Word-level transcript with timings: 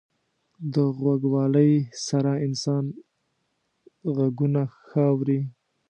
•د 0.73 0.75
غوږوالۍ 0.97 1.73
سره 2.07 2.31
انسانان 2.45 2.85
ږغونه 4.15 4.61
ښه 4.85 5.01
اوري. 5.11 5.39